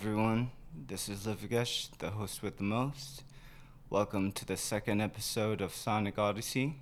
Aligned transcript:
everyone. 0.00 0.48
This 0.86 1.08
is 1.08 1.26
Livigesh, 1.26 1.88
the 1.98 2.10
host 2.10 2.40
with 2.40 2.58
the 2.58 2.62
most. 2.62 3.24
Welcome 3.90 4.30
to 4.30 4.44
the 4.44 4.56
second 4.56 5.00
episode 5.00 5.60
of 5.60 5.74
Sonic 5.74 6.20
Odyssey. 6.20 6.76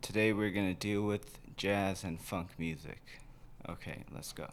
Today 0.00 0.32
we're 0.32 0.50
going 0.50 0.66
to 0.66 0.74
deal 0.74 1.02
with 1.02 1.38
jazz 1.56 2.02
and 2.02 2.20
funk 2.20 2.48
music. 2.58 3.00
Okay, 3.68 4.02
let's 4.12 4.32
go. 4.32 4.48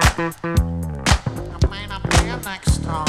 I'm 0.00 0.32
gonna 1.60 2.22
here 2.22 2.38
next 2.44 2.84
time. 2.84 3.08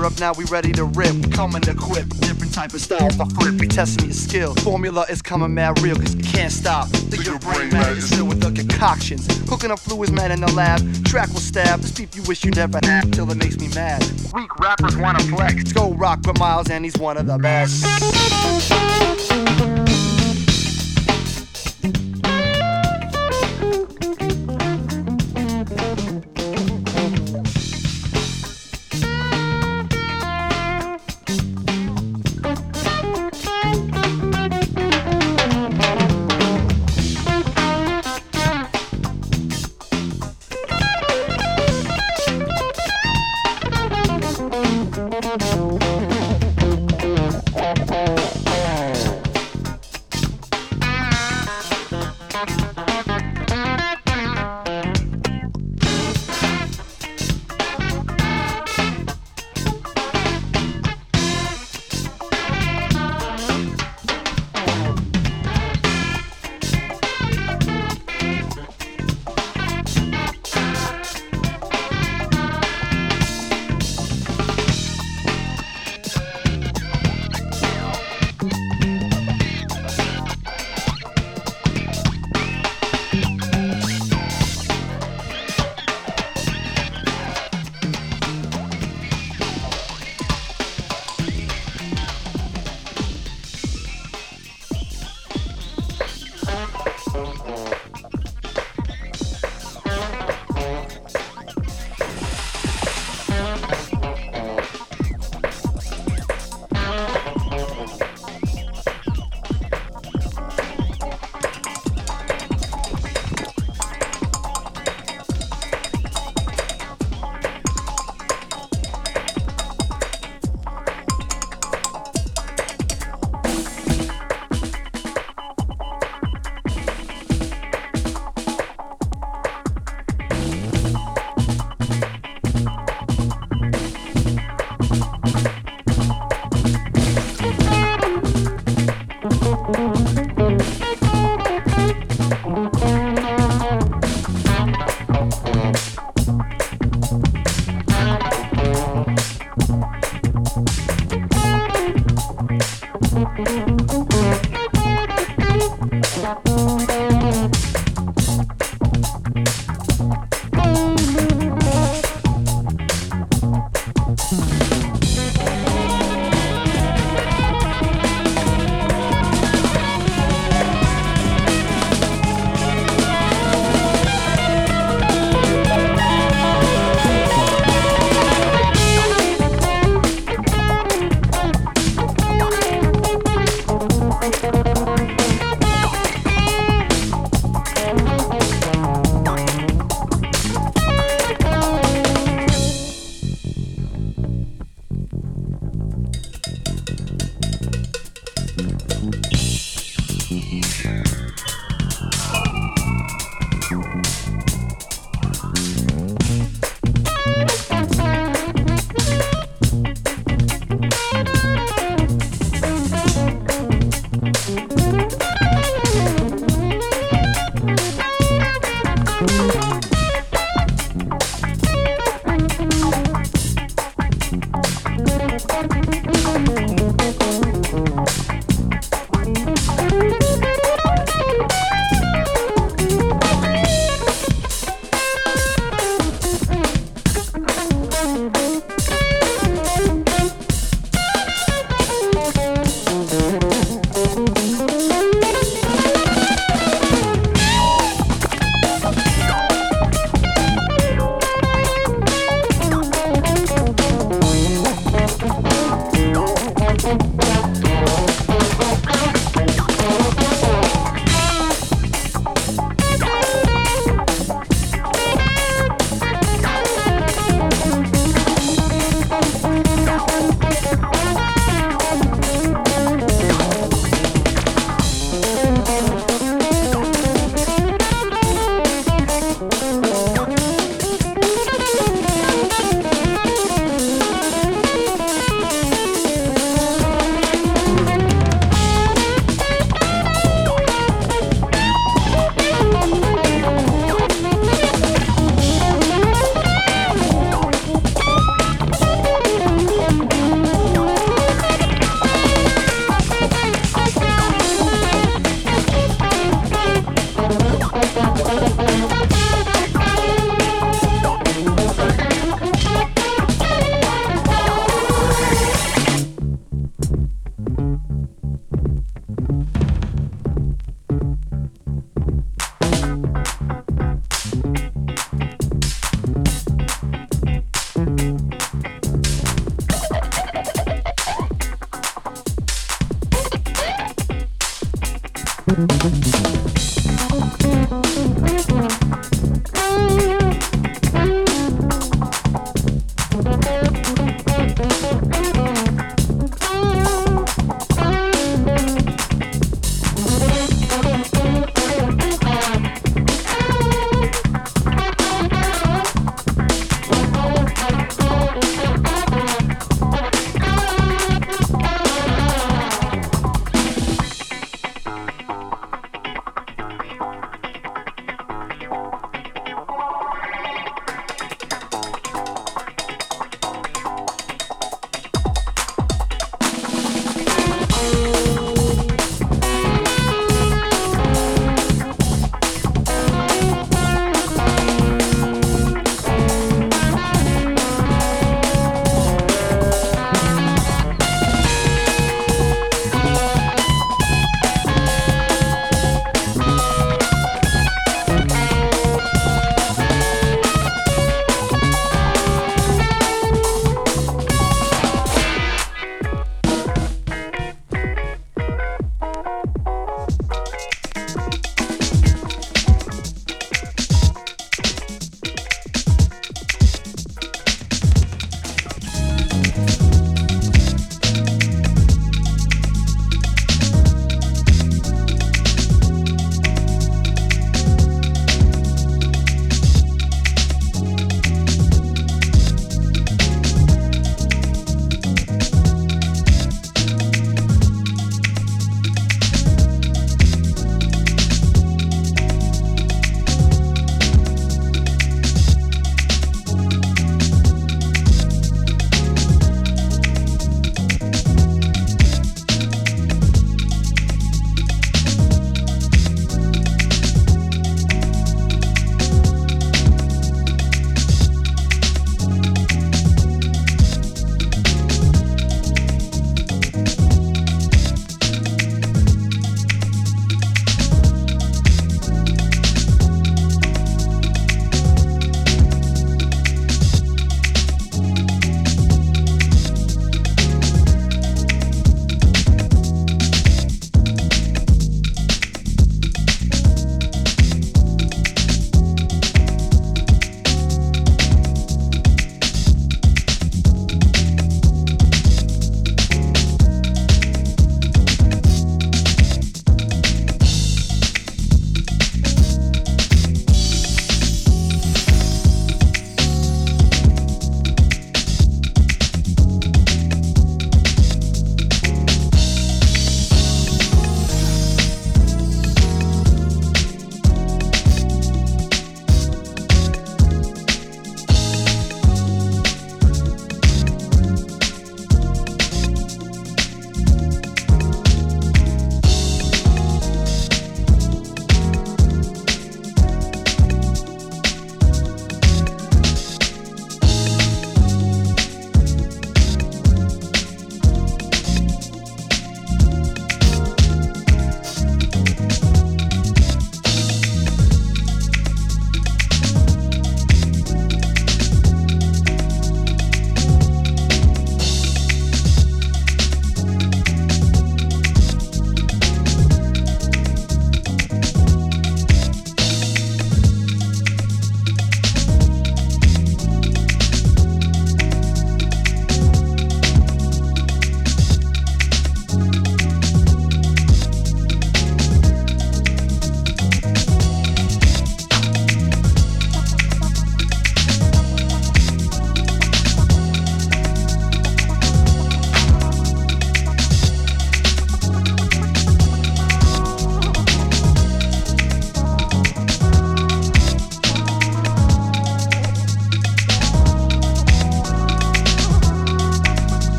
Around 0.00 0.10
Europe, 0.10 0.20
now 0.20 0.32
we 0.32 0.44
ready 0.46 0.72
to 0.72 0.84
rip. 0.84 1.30
Coming 1.32 1.62
equipped, 1.64 2.20
different 2.20 2.52
type 2.54 2.72
of 2.72 2.80
styles 2.80 3.16
for 3.16 3.26
flip. 3.26 3.60
We 3.60 3.66
testing 3.66 4.06
your 4.06 4.14
skill. 4.14 4.54
Formula 4.56 5.04
is 5.10 5.22
coming 5.22 5.54
mad 5.54 5.80
real, 5.82 5.96
cause 5.96 6.14
you 6.14 6.22
can't 6.22 6.52
stop. 6.52 6.88
Think 6.88 7.26
your 7.26 7.38
brain 7.38 7.70
matter 7.70 7.92
is 7.92 8.08
filled 8.08 8.28
with 8.28 8.40
the 8.40 8.50
concoctions. 8.52 9.26
Cooking 9.48 9.70
up 9.70 9.78
fluids, 9.78 10.12
man, 10.12 10.32
in 10.32 10.40
the 10.40 10.52
lab. 10.52 10.80
Track 11.04 11.28
will 11.28 11.40
stab. 11.40 11.80
This 11.80 11.92
beef 11.92 12.14
you 12.14 12.22
wish 12.22 12.44
you 12.44 12.50
never 12.50 12.80
had 12.82 13.12
till 13.12 13.30
it 13.30 13.36
makes 13.36 13.58
me 13.58 13.68
mad. 13.68 14.02
Weak 14.32 14.58
rappers 14.58 14.96
wanna 14.96 15.20
flex. 15.20 15.72
Go 15.72 15.92
rock 15.92 16.20
with 16.26 16.38
Miles, 16.38 16.70
and 16.70 16.84
he's 16.84 16.96
one 16.96 17.16
of 17.16 17.26
the 17.26 17.38
best. 17.38 17.84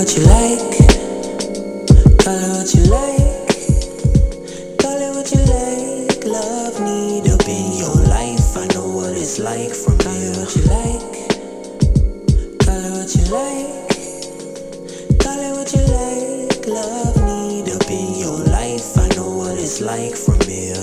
What 0.00 0.16
you 0.16 0.22
like. 0.22 0.58
Call 2.24 2.40
it 2.40 2.48
what 2.56 2.72
you 2.74 2.84
like. 2.88 3.20
Call 4.80 4.96
it 4.96 5.12
what 5.14 5.28
you 5.30 5.44
like. 5.44 6.24
Love 6.24 6.80
need 6.80 7.28
up 7.28 7.46
in 7.46 7.76
your 7.76 7.96
life. 8.08 8.56
I 8.56 8.66
know 8.72 8.88
what 8.88 9.12
it's 9.12 9.38
like 9.38 9.74
from 9.74 9.98
here. 10.00 10.32
What 10.40 10.56
you 10.56 10.64
like. 10.72 11.04
Call 12.64 12.80
it 12.80 12.92
what 12.96 13.12
you 13.14 13.24
like. 13.28 13.68
Call 15.20 15.38
it 15.38 15.52
what 15.52 15.70
you 15.74 15.84
like. 15.92 16.66
Love 16.66 17.16
need 17.28 17.68
up 17.68 17.90
in 17.90 18.14
your 18.18 18.38
life. 18.48 18.96
I 18.96 19.06
know 19.16 19.36
what 19.36 19.58
it's 19.58 19.82
like 19.82 20.16
from 20.16 20.40
here. 20.48 20.82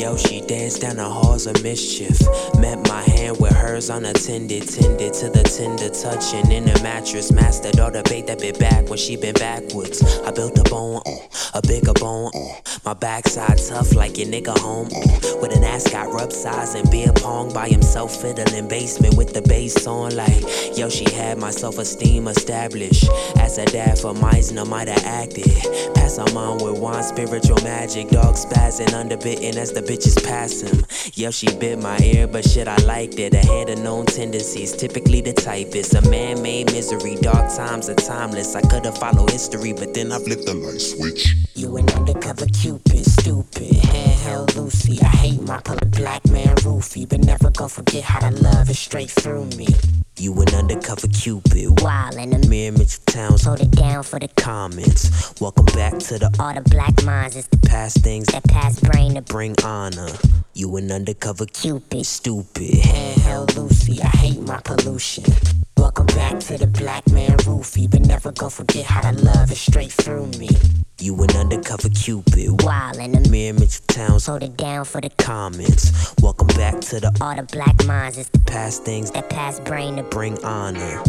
Yo, 0.00 0.16
she 0.16 0.42
danced 0.42 0.82
down 0.82 0.96
the 0.96 1.08
halls 1.08 1.48
of 1.48 1.60
mischief. 1.64 2.20
Met 2.60 2.86
my 2.86 3.02
hand 3.02 3.36
with 3.40 3.52
hers 3.52 3.90
unattended. 3.90 4.83
Tender 5.64 5.88
touching 5.88 6.52
in 6.52 6.66
the 6.66 6.78
mattress. 6.82 7.32
Mastered 7.32 7.80
all 7.80 7.90
the 7.90 8.02
bait 8.02 8.26
that 8.26 8.38
bit 8.38 8.58
back 8.58 8.86
when 8.90 8.98
she 8.98 9.16
been 9.16 9.32
backwards. 9.32 10.04
I 10.20 10.30
built 10.30 10.58
a 10.58 10.62
bone, 10.64 11.00
uh, 11.06 11.16
a 11.54 11.62
bigger 11.62 11.94
bone. 11.94 12.30
Uh, 12.34 12.60
my 12.84 12.92
backside 12.92 13.58
tough 13.66 13.94
like 13.94 14.18
your 14.18 14.26
nigga 14.26 14.56
home. 14.58 14.88
Uh, 14.94 15.36
with 15.40 15.56
an 15.56 15.64
ass 15.64 15.90
got 15.90 16.12
rub 16.12 16.32
size 16.32 16.74
and 16.74 16.90
beer 16.90 17.12
pong 17.12 17.52
by 17.52 17.68
himself 17.68 18.14
fiddling 18.14 18.68
basement 18.68 19.16
with 19.16 19.32
the 19.32 19.42
bass 19.42 19.86
on. 19.86 20.14
Like, 20.14 20.42
yo, 20.76 20.88
she 20.88 21.10
had 21.14 21.38
my 21.38 21.50
self 21.50 21.78
esteem 21.78 22.28
established. 22.28 23.08
As 23.38 23.58
a 23.58 23.64
dad 23.66 23.98
for 23.98 24.12
Meisner 24.12 24.66
might 24.66 24.88
have 24.88 25.04
acted. 25.04 25.48
Pass 25.94 26.18
her 26.18 26.32
mom 26.34 26.58
with 26.58 26.78
wine, 26.78 27.02
spiritual 27.02 27.62
magic. 27.62 28.08
Dog 28.08 28.34
spazzing, 28.34 28.88
underbitten 28.88 29.56
as 29.56 29.72
the 29.72 29.80
bitches 29.80 30.22
pass 30.24 30.60
him. 30.60 30.84
Yo, 31.14 31.30
she 31.30 31.46
bit 31.58 31.80
my 31.80 31.98
ear, 32.00 32.26
but 32.26 32.44
shit, 32.44 32.68
I 32.68 32.76
liked 32.84 33.18
it. 33.18 33.34
A 33.34 33.38
head 33.38 33.70
of 33.70 33.78
known 33.78 34.06
tendencies, 34.06 34.76
typically 34.76 35.20
the 35.20 35.32
typist. 35.32 35.94
A 35.94 36.02
man 36.10 36.42
made 36.42 36.70
misery, 36.72 37.16
dark 37.16 37.54
times 37.54 37.88
are 37.88 37.94
timeless. 37.94 38.54
I 38.54 38.60
could've 38.62 38.98
followed 38.98 39.30
history, 39.30 39.72
but 39.72 39.94
then 39.94 40.12
I 40.12 40.18
flipped 40.18 40.44
the 40.44 40.54
light 40.54 40.80
switch. 40.80 41.34
You 41.56 41.76
an 41.76 41.88
undercover 41.90 42.46
cupid, 42.46 43.06
stupid. 43.06 43.70
Handheld 43.70 44.56
Lucy, 44.56 45.00
I 45.00 45.06
hate 45.06 45.40
my 45.42 45.60
color 45.60 45.86
black 45.86 46.28
man 46.28 46.56
roofie, 46.56 47.08
but 47.08 47.24
never 47.24 47.48
gonna 47.50 47.68
forget 47.68 48.02
how 48.02 48.28
to 48.28 48.34
love 48.42 48.68
is 48.68 48.76
straight 48.76 49.08
through 49.08 49.44
me. 49.56 49.68
You 50.18 50.32
an 50.40 50.52
undercover 50.52 51.06
cupid, 51.06 51.80
wild 51.80 52.16
in 52.16 52.30
the 52.30 52.48
mirror 52.48 52.74
of 52.74 53.06
towns. 53.06 53.44
Hold 53.44 53.60
it 53.60 53.70
down 53.70 54.02
for 54.02 54.18
the 54.18 54.26
comments. 54.36 55.32
Welcome 55.40 55.66
back 55.66 55.96
to 55.98 56.18
the 56.18 56.34
all 56.40 56.54
the 56.54 56.68
black 56.68 57.04
minds. 57.04 57.36
It's 57.36 57.46
the 57.46 57.58
past 57.58 57.98
things 58.02 58.26
that 58.32 58.42
past 58.48 58.82
brain 58.82 59.14
to 59.14 59.22
bring 59.22 59.54
honor. 59.62 60.08
You 60.54 60.74
an 60.76 60.90
undercover 60.90 61.46
cupid, 61.46 62.04
stupid. 62.04 62.82
Handheld 62.82 63.54
Lucy, 63.54 64.02
I 64.02 64.08
hate 64.08 64.40
my 64.40 64.58
pollution. 64.58 65.22
Welcome 65.76 66.06
back 66.06 66.40
to 66.40 66.58
the 66.58 66.66
black 66.66 67.08
man 67.10 67.36
roofie, 67.46 67.88
but 67.88 68.00
never 68.00 68.32
gonna 68.32 68.50
forget 68.50 68.86
how 68.86 69.08
to 69.08 69.16
love 69.22 69.52
is 69.52 69.60
straight 69.60 69.92
through 69.92 70.26
me. 70.38 70.48
You 71.00 71.20
an 71.24 71.36
undercover 71.36 71.88
cupid, 71.88 72.62
wild 72.62 72.96
in 72.98 73.12
the 73.12 73.28
mirror 73.28 73.56
of 73.56 73.86
towns. 73.88 74.26
Hold 74.26 74.44
it 74.44 74.56
down 74.56 74.84
for 74.84 75.00
the 75.00 75.10
comments. 75.10 76.14
Welcome 76.22 76.46
back 76.48 76.80
to 76.82 77.00
the 77.00 77.16
all 77.20 77.34
the 77.34 77.42
black 77.42 77.84
minds. 77.84 78.16
It's 78.16 78.28
the 78.28 78.38
past 78.38 78.84
things 78.84 79.10
that 79.10 79.28
past 79.28 79.64
brain 79.64 79.96
to 79.96 80.04
bring 80.04 80.42
honor. 80.44 81.02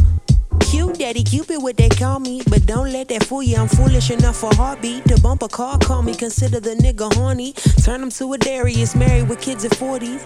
Cute 0.61 0.97
daddy 0.97 1.23
Cupid, 1.23 1.61
what 1.61 1.77
they 1.77 1.89
call 1.89 2.19
me. 2.19 2.41
But 2.49 2.65
don't 2.65 2.91
let 2.91 3.07
that 3.09 3.23
fool 3.23 3.43
you, 3.43 3.57
I'm 3.57 3.67
foolish 3.67 4.11
enough 4.11 4.37
for 4.37 4.53
heartbeat. 4.55 5.05
To 5.05 5.19
bump 5.21 5.43
a 5.43 5.47
car, 5.47 5.77
call 5.79 6.01
me, 6.01 6.15
consider 6.15 6.59
the 6.59 6.75
nigga 6.75 7.13
horny. 7.15 7.53
Turn 7.83 8.01
him 8.01 8.09
to 8.11 8.33
a 8.33 8.37
Darius, 8.37 8.95
married 8.95 9.29
with 9.29 9.41
kids 9.41 9.65
at 9.65 9.75
40. 9.75 10.19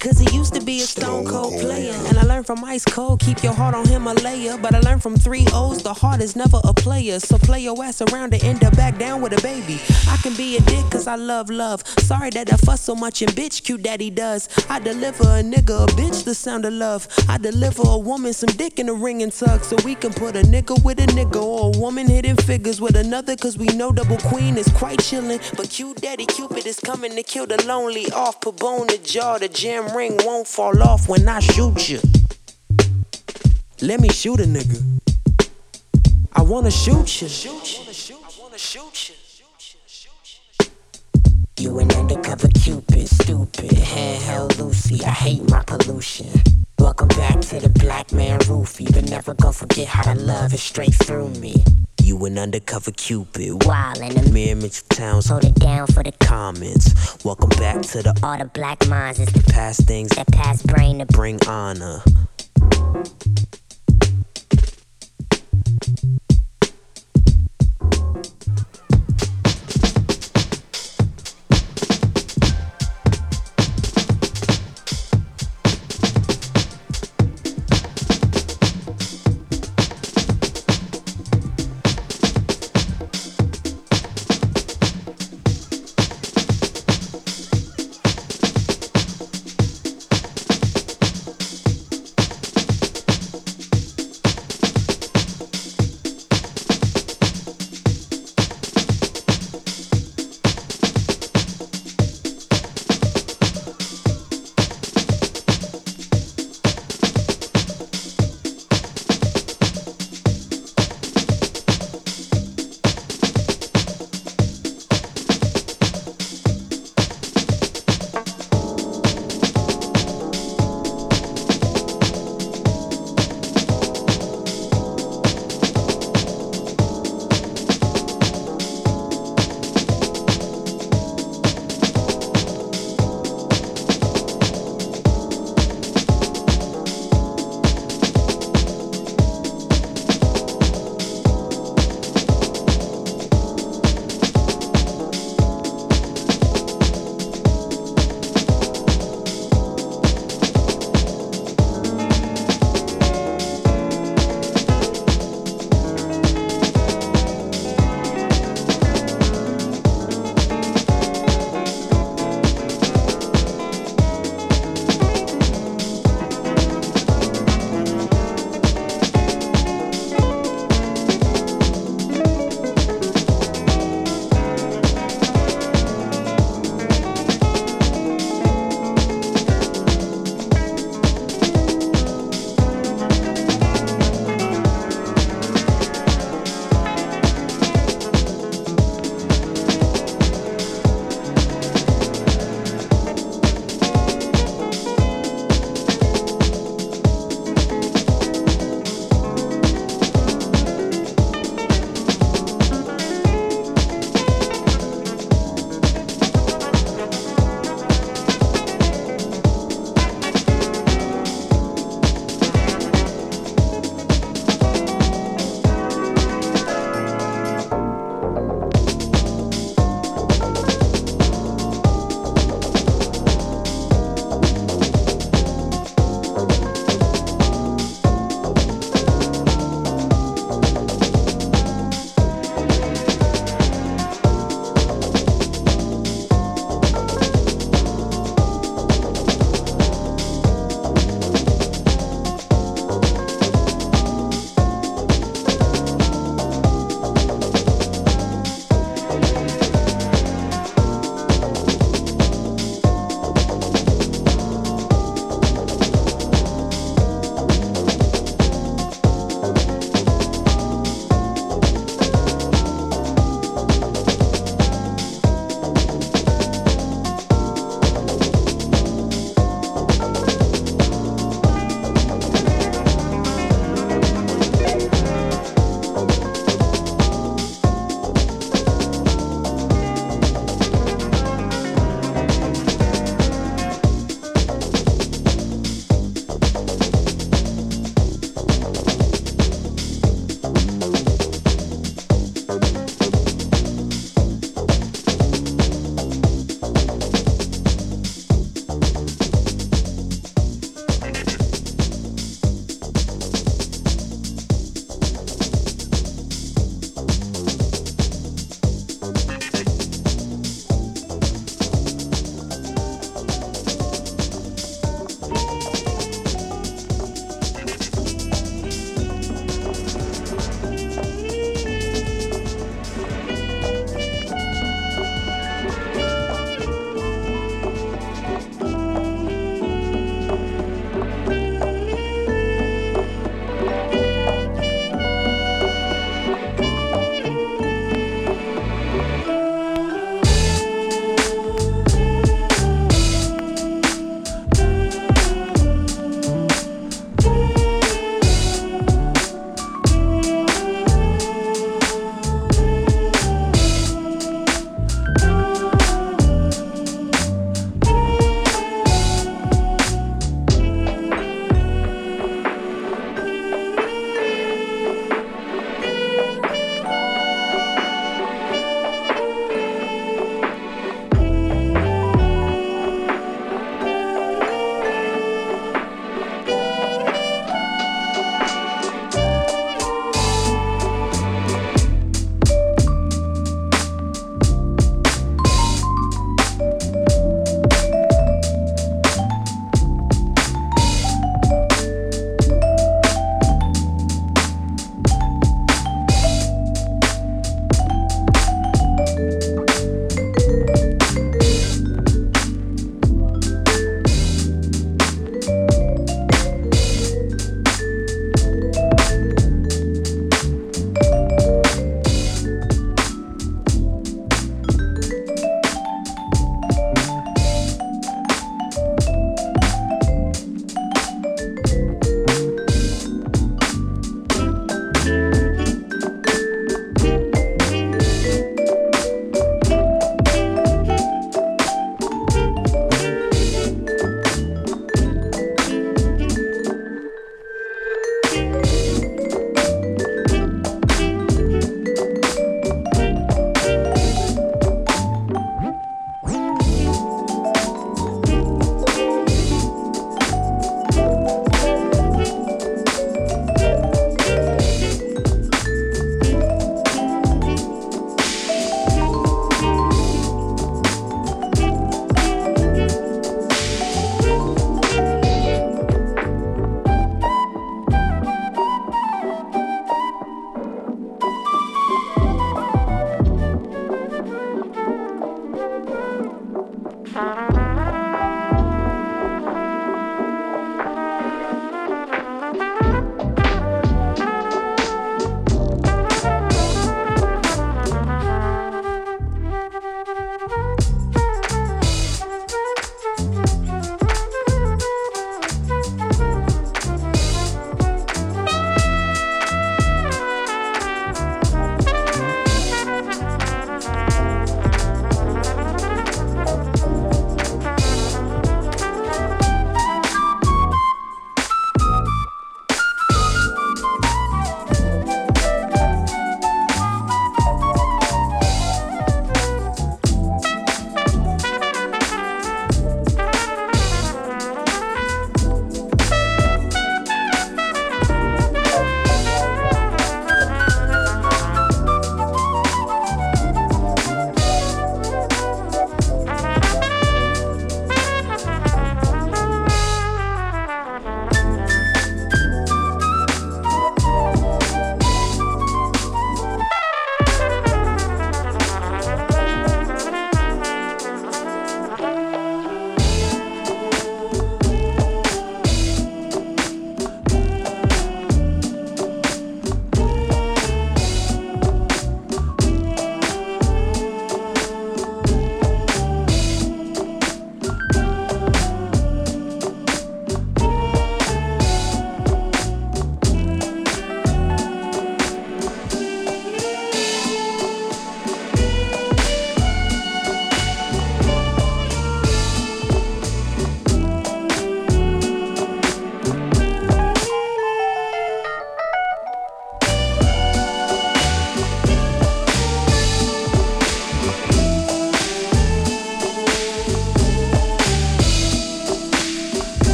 Cause 0.00 0.18
he 0.18 0.34
used 0.34 0.54
to 0.54 0.62
be 0.62 0.78
a 0.78 0.86
stone 0.86 1.26
cold 1.26 1.60
player. 1.60 1.92
And 2.06 2.16
I 2.16 2.22
learned 2.22 2.46
from 2.46 2.64
Ice 2.64 2.86
Cold, 2.86 3.20
keep 3.20 3.42
your 3.42 3.52
heart 3.52 3.74
on 3.74 3.86
Himalaya. 3.86 4.56
But 4.56 4.74
I 4.74 4.80
learned 4.80 5.02
from 5.02 5.14
three 5.14 5.46
O's, 5.52 5.82
the 5.82 5.92
heart 5.92 6.22
is 6.22 6.34
never 6.34 6.58
a 6.64 6.72
player. 6.72 7.20
So 7.20 7.36
play 7.36 7.60
your 7.60 7.84
ass 7.84 8.00
around 8.00 8.32
and 8.32 8.42
end 8.42 8.64
up 8.64 8.74
back 8.76 8.98
down 8.98 9.20
with 9.20 9.38
a 9.38 9.42
baby. 9.42 9.78
I 10.08 10.16
can 10.22 10.34
be 10.36 10.56
a 10.56 10.60
dick 10.62 10.86
cause 10.90 11.06
I 11.06 11.16
love 11.16 11.50
love. 11.50 11.86
Sorry 11.98 12.30
that 12.30 12.50
I 12.50 12.56
fuss 12.56 12.80
so 12.80 12.94
much 12.94 13.20
and 13.20 13.30
bitch, 13.32 13.62
cute 13.62 13.82
daddy 13.82 14.08
does. 14.08 14.48
I 14.70 14.78
deliver 14.80 15.24
a 15.24 15.42
nigga 15.42 15.84
a 15.84 15.86
bitch 15.88 16.24
the 16.24 16.34
sound 16.34 16.64
of 16.64 16.72
love. 16.72 17.06
I 17.28 17.36
deliver 17.36 17.82
a 17.84 17.98
woman 17.98 18.32
some 18.32 18.56
dick 18.56 18.78
in 18.78 18.88
a 18.88 18.94
ring 18.94 19.22
and 19.22 19.30
tug. 19.30 19.62
So 19.70 19.76
we 19.84 19.94
can 19.94 20.12
put 20.12 20.34
a 20.34 20.42
nigga 20.42 20.82
with 20.82 20.98
a 20.98 21.06
nigga 21.06 21.40
or 21.40 21.72
a 21.72 21.78
woman 21.78 22.08
hitting 22.08 22.34
figures 22.34 22.80
with 22.80 22.96
another. 22.96 23.36
Cause 23.36 23.56
we 23.56 23.66
know 23.66 23.92
double 23.92 24.16
queen 24.16 24.58
is 24.58 24.66
quite 24.70 24.98
chillin'. 24.98 25.38
But 25.56 25.70
cute 25.70 26.00
daddy 26.00 26.26
Cupid 26.26 26.66
is 26.66 26.80
coming 26.80 27.14
to 27.14 27.22
kill 27.22 27.46
the 27.46 27.64
lonely 27.68 28.10
off. 28.10 28.40
Put 28.40 28.56
bone 28.56 28.88
the 28.88 28.98
jaw, 28.98 29.38
the 29.38 29.48
jam 29.48 29.96
ring 29.96 30.18
won't 30.24 30.48
fall 30.48 30.82
off 30.82 31.08
when 31.08 31.28
I 31.28 31.38
shoot 31.38 31.88
you. 31.88 32.00
Let 33.80 34.00
me 34.00 34.08
shoot 34.08 34.40
a 34.40 34.44
nigga. 34.44 34.82
I 36.32 36.42
wanna 36.42 36.72
shoot 36.72 37.22
you. 37.22 37.28
Shoot 37.28 37.78
you 41.60 41.78
an 41.78 41.92
undercover 41.92 42.48
cupid, 42.48 43.08
stupid. 43.08 43.70
Handheld 43.70 44.58
Lucy, 44.58 45.04
I 45.04 45.10
hate 45.10 45.48
my 45.48 45.62
pollution. 45.62 46.26
Welcome 46.80 47.08
back 47.08 47.40
to 47.42 47.60
the 47.60 47.68
black 47.68 48.10
man 48.10 48.40
and 49.00 49.10
never 49.10 49.32
gon' 49.32 49.52
forget 49.52 49.88
how 49.88 50.02
that 50.02 50.18
love 50.18 50.52
is 50.52 50.62
straight 50.62 50.92
through 50.92 51.30
me. 51.30 51.64
You 52.02 52.22
an 52.26 52.38
undercover 52.38 52.90
cupid. 52.90 53.52
Wildin' 53.64 54.14
in 54.14 54.32
Mere 54.32 54.54
Mitchell 54.54 54.86
Towns. 54.90 55.26
Hold 55.28 55.44
it 55.44 55.54
down 55.54 55.86
for 55.86 56.02
the 56.02 56.12
comments. 56.20 57.24
Welcome 57.24 57.48
back 57.50 57.80
to 57.80 58.02
the 58.02 58.18
All 58.22 58.36
the 58.36 58.44
Black 58.44 58.86
Minds. 58.88 59.18
It's 59.18 59.32
the 59.32 59.52
past 59.52 59.86
things. 59.86 60.10
That 60.16 60.30
past 60.30 60.66
brain 60.66 60.98
to 60.98 61.06
bring 61.06 61.40
honor. 61.48 62.02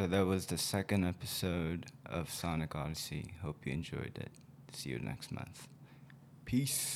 So 0.00 0.06
that 0.06 0.24
was 0.24 0.46
the 0.46 0.56
second 0.56 1.04
episode 1.04 1.84
of 2.06 2.30
Sonic 2.30 2.74
Odyssey. 2.74 3.34
Hope 3.42 3.66
you 3.66 3.74
enjoyed 3.74 4.18
it. 4.18 4.30
See 4.72 4.88
you 4.88 4.98
next 4.98 5.30
month. 5.30 5.68
Peace. 6.46 6.89